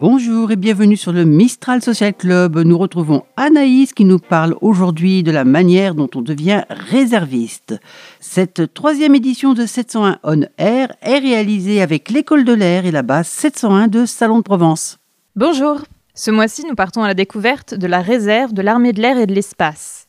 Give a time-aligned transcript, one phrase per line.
[0.00, 2.56] Bonjour et bienvenue sur le Mistral Social Club.
[2.56, 7.78] Nous retrouvons Anaïs qui nous parle aujourd'hui de la manière dont on devient réserviste.
[8.18, 13.02] Cette troisième édition de 701 On Air est réalisée avec l'école de l'air et la
[13.02, 14.96] base 701 de Salon de Provence.
[15.36, 15.82] Bonjour.
[16.14, 19.26] Ce mois-ci, nous partons à la découverte de la réserve de l'armée de l'air et
[19.26, 20.08] de l'espace.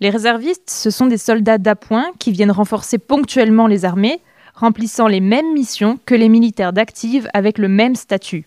[0.00, 4.22] Les réservistes, ce sont des soldats d'appoint qui viennent renforcer ponctuellement les armées,
[4.54, 8.46] remplissant les mêmes missions que les militaires d'active avec le même statut.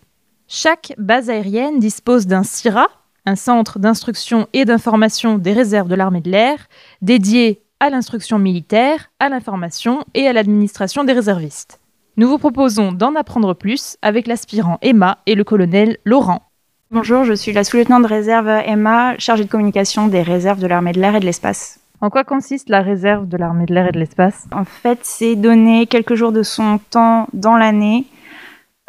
[0.51, 2.87] Chaque base aérienne dispose d'un CIRA,
[3.27, 6.57] un centre d'instruction et d'information des réserves de l'armée de l'air,
[7.03, 11.79] dédié à l'instruction militaire, à l'information et à l'administration des réservistes.
[12.17, 16.41] Nous vous proposons d'en apprendre plus avec l'aspirant Emma et le colonel Laurent.
[16.89, 20.93] Bonjour, je suis la sous-lieutenant de réserve Emma, chargée de communication des réserves de l'armée
[20.93, 21.79] de l'air et de l'espace.
[22.01, 24.47] En quoi consiste la réserve de l'armée de l'air et de l'espace?
[24.51, 28.07] En fait, c'est donner quelques jours de son temps dans l'année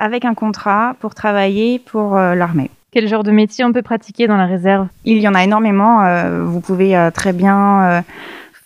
[0.00, 2.70] avec un contrat pour travailler pour euh, l'armée.
[2.90, 4.88] Quel genre de métier on peut pratiquer dans la réserve?
[5.04, 6.02] Il y en a énormément.
[6.02, 8.02] Euh, vous pouvez euh, très bien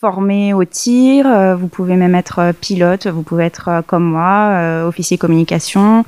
[0.01, 1.25] former au tir,
[1.57, 6.05] vous pouvez même être pilote, vous pouvez être comme moi, officier communication,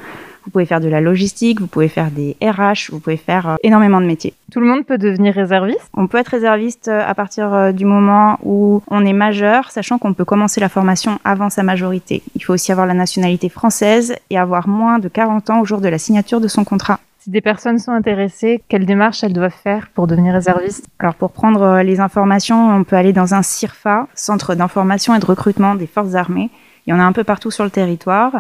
[0.48, 3.56] vous pouvez faire de la logistique, vous pouvez faire des RH, vous pouvez faire euh,
[3.64, 4.34] énormément de métiers.
[4.50, 5.90] Tout le monde peut devenir réserviste?
[5.94, 9.98] On peut être réserviste euh, à partir euh, du moment où on est majeur, sachant
[9.98, 12.24] qu'on peut commencer la formation avant sa majorité.
[12.34, 15.82] Il faut aussi avoir la nationalité française et avoir moins de 40 ans au jour
[15.82, 17.02] de la signature de son contrat.
[17.20, 21.32] Si des personnes sont intéressées, quelles démarches elles doivent faire pour devenir réserviste Alors pour
[21.32, 25.88] prendre les informations, on peut aller dans un CIRFA, Centre d'information et de recrutement des
[25.88, 26.50] forces armées.
[26.88, 28.32] Il y en a un peu partout sur le territoire.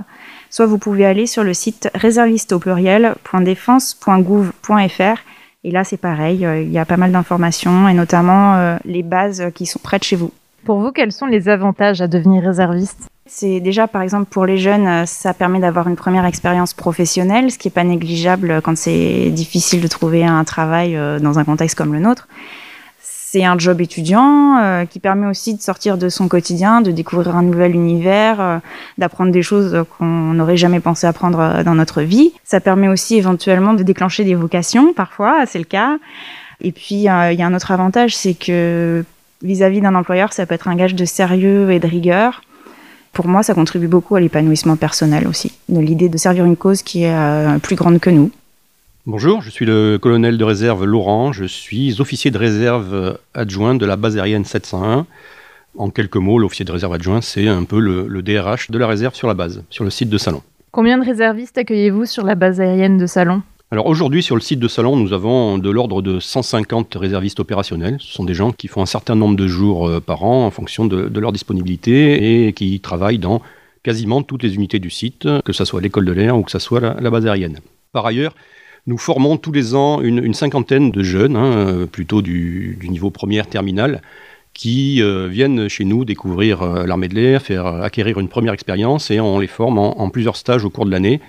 [0.49, 5.19] Soit vous pouvez aller sur le site réserviste au pluriel.défense.gouv.fr
[5.63, 9.03] et là c'est pareil, euh, il y a pas mal d'informations et notamment euh, les
[9.03, 10.31] bases qui sont près de chez vous.
[10.63, 13.09] Pour vous, quels sont les avantages à devenir réserviste?
[13.25, 17.51] C'est déjà, par exemple, pour les jeunes, euh, ça permet d'avoir une première expérience professionnelle,
[17.51, 21.77] ce qui n'est pas négligeable quand c'est difficile de trouver un travail dans un contexte
[21.77, 22.29] comme le nôtre.
[23.37, 27.35] C'est un job étudiant euh, qui permet aussi de sortir de son quotidien, de découvrir
[27.35, 28.57] un nouvel univers, euh,
[28.97, 32.31] d'apprendre des choses qu'on n'aurait jamais pensé apprendre euh, dans notre vie.
[32.43, 35.99] Ça permet aussi éventuellement de déclencher des vocations, parfois, c'est le cas.
[36.61, 39.05] Et puis, il y a un autre avantage, c'est que
[39.43, 42.41] vis-à-vis d'un employeur, ça peut être un gage de sérieux et de rigueur.
[43.13, 46.81] Pour moi, ça contribue beaucoup à l'épanouissement personnel aussi, de l'idée de servir une cause
[46.81, 48.31] qui est plus grande que nous.
[49.09, 53.85] Bonjour, je suis le colonel de réserve Laurent, je suis officier de réserve adjoint de
[53.85, 55.05] la base aérienne 701.
[55.77, 59.15] En quelques mots, l'officier de réserve adjoint, c'est un peu le, DRH de la réserve
[59.15, 60.41] sur la base, sur le site de Salon.
[60.71, 63.43] Combien de réservistes accueillez-vous sur la base aérienne de Salon?
[63.71, 67.95] Alors aujourd'hui, sur le site de Salon, nous avons de l'ordre de 150 réservistes opérationnels.
[68.01, 70.51] Ce sont des gens qui font un certain nombre de jours euh, par an en
[70.51, 73.41] fonction de, leur disponibilité et qui travaillent dans
[73.83, 76.59] quasiment toutes les unités du site, que ce soit l'école de l'air ou que ce
[76.59, 77.59] soit la base aérienne.
[77.93, 78.35] Par ailleurs,
[78.87, 83.47] nous formons tous les ans une, cinquantaine de jeunes, hein, euh, plutôt du, niveau première
[83.47, 84.01] terminale,
[84.53, 89.11] qui euh, viennent chez nous découvrir euh, l'armée de l'air, faire acquérir une première expérience
[89.11, 91.19] et on les forme en, plusieurs stages au cours de l'année.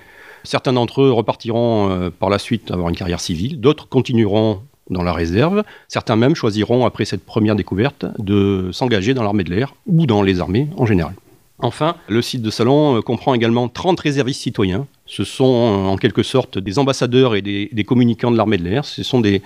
[0.45, 5.13] Certains d'entre eux repartiront par la suite avoir une carrière civile, d'autres continueront dans la
[5.13, 10.07] réserve, certains même choisiront après cette première découverte de s'engager dans l'armée de l'air ou
[10.07, 11.15] dans les armées en général.
[11.59, 16.59] Enfin, le site de Salon comprend également 30 réservistes citoyens ce sont en quelque sorte
[16.59, 18.85] des ambassadeurs et des, communicants de l'armée de l'air.
[18.85, 19.43] Ce sont des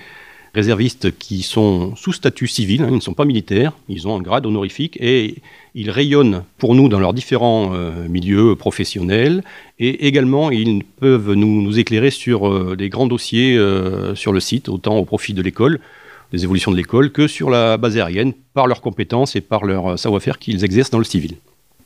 [0.54, 4.20] réservistes qui sont sous statut civil, hein, ils ne sont pas militaires, ils ont un
[4.20, 5.36] grade honorifique et
[5.74, 9.44] ils rayonnent pour nous dans leurs différents euh, milieux professionnels
[9.78, 14.68] et également ils peuvent nous, éclairer sur euh, des grands dossiers euh, sur le site,
[14.68, 15.80] autant au profit de l'école,
[16.32, 19.98] des évolutions de l'école, que sur la base aérienne par leurs compétences et par leur
[19.98, 21.36] savoir-faire qu'ils exercent dans le civil.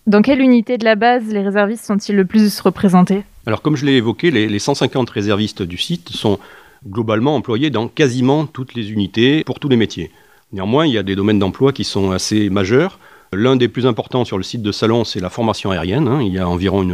[0.07, 3.25] Dans quelle unité de la base les réservistes sont-ils le plus représentés?
[3.45, 6.39] Alors comme je l'ai évoqué, les, 150 réservistes du site sont
[6.89, 10.13] globalement employés dans quasiment toutes les unités pour tous les métiers.
[10.53, 13.01] Néanmoins, il y a des domaines d'emploi qui sont assez majeurs.
[13.33, 16.07] L'un des plus importants sur le site de Salon, c'est la formation aérienne.
[16.07, 16.23] Hein.
[16.23, 16.85] Il y a environ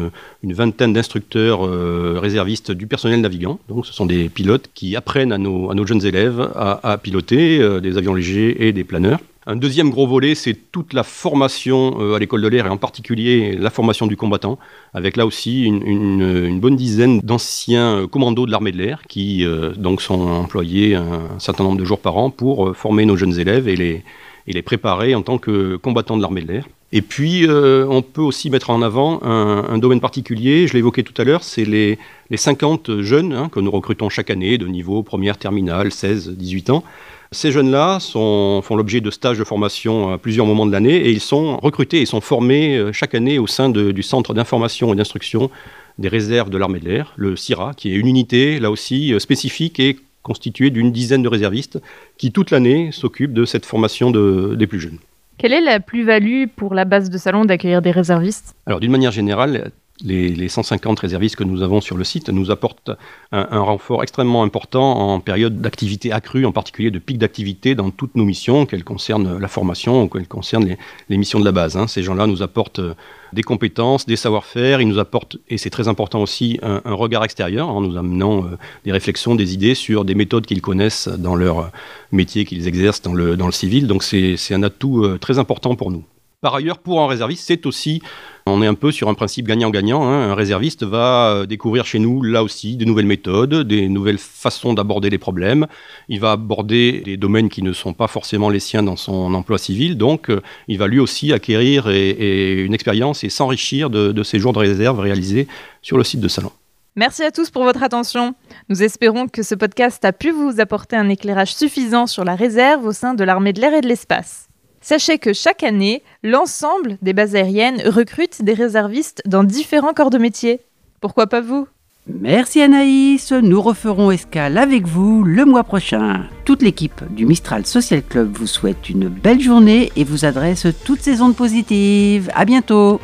[0.42, 3.58] une, vingtaine d'instructeurs euh, réservistes du personnel navigant.
[3.68, 7.98] Donc, ce sont des pilotes qui apprennent à nos, jeunes élèves à, piloter euh, des
[7.98, 9.20] avions légers et des planeurs.
[9.44, 12.76] Un deuxième gros volet, c'est toute la formation euh, à l'école de l'air et en
[12.76, 14.56] particulier la formation du combattant,
[14.94, 20.00] avec là aussi une, bonne dizaine d'anciens commandos de l'armée de l'air qui euh, donc
[20.00, 23.66] sont employés un, certain nombre de jours par an pour euh, former nos jeunes élèves
[23.66, 26.68] et les, préparer en tant que combattants de l'armée de l'air.
[26.92, 31.24] Et puis, on peut aussi mettre en avant un, domaine particulier, je évoqué tout à
[31.24, 31.98] l'heure, c'est les,
[32.28, 36.68] les, 50 jeunes hein, que nous recrutons chaque année de niveau première, terminale, 16, 18
[36.68, 36.84] ans,
[37.32, 41.20] ces jeunes-là font l'objet de stages de formation à plusieurs moments de l'année et ils
[41.20, 45.50] sont recrutés et sont formés euh, chaque année au sein du Centre d'information et d'instruction
[45.98, 49.78] des réserves de l'armée de l'air, le CIRA, qui est une unité, là aussi, spécifique
[49.80, 51.80] et constituée d'une dizaine de réservistes
[52.16, 54.98] qui, toute l'année, s'occupent de cette formation des plus jeunes.
[55.38, 58.54] Quelle est la plus-value pour la base de salon d'accueillir des réservistes?
[58.66, 59.72] Alors, d'une manière générale,
[60.04, 62.90] les, 150 réservistes que nous avons sur le site nous apportent
[63.30, 68.14] un, renfort extrêmement important en période d'activité accrue, en particulier de pic d'activité dans toutes
[68.14, 70.76] nos missions, qu'elles concernent la formation ou qu'elles concernent
[71.08, 71.76] les, missions de la base.
[71.76, 71.86] Hein.
[71.86, 72.94] Ces gens-là nous apportent euh,
[73.32, 77.68] des compétences, des savoir-faire, ils nous apportent, et c'est très important aussi, un, regard extérieur
[77.68, 81.70] en nous amenant euh, des réflexions, des idées sur des méthodes qu'ils connaissent dans leur
[82.10, 83.86] métier qu'ils exercent dans le, dans le civil.
[83.86, 86.04] Donc c'est un atout euh, très important pour nous.
[86.42, 88.02] Par ailleurs, pour un réserviste, c'est aussi,
[88.46, 90.02] on est un peu sur un principe gagnant-gagnant.
[90.02, 90.32] Hein.
[90.32, 94.74] Un réserviste va euh, découvrir chez nous, là aussi, des nouvelles méthodes, des nouvelles façons
[94.74, 95.68] d'aborder les problèmes.
[96.08, 99.56] Il va aborder des domaines qui ne sont pas forcément les siens dans son emploi
[99.56, 99.96] civil.
[99.96, 104.52] Donc, euh, il va lui aussi acquérir une expérience et s'enrichir de, de ces jours
[104.52, 105.46] de réserve réalisés
[105.80, 106.50] sur le site de Salon.
[106.96, 108.34] Merci à tous pour votre attention.
[108.68, 112.84] Nous espérons que ce podcast a pu vous apporter un éclairage suffisant sur la réserve
[112.84, 114.48] au sein de l'armée de l'air et de l'espace.
[114.82, 120.18] Sachez que chaque année, l'ensemble des bases aériennes recrutent des réservistes dans différents corps de
[120.18, 120.60] métier.
[121.00, 121.68] Pourquoi pas vous?
[122.08, 126.24] Merci Anaïs, nous referons escale avec vous le mois prochain.
[126.44, 131.00] Toute l'équipe du Mistral Social Club vous souhaite une belle journée et vous adresse toutes
[131.00, 132.28] ses ondes positives.
[132.34, 133.00] À bientôt.